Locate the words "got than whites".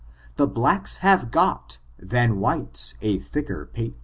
1.29-2.95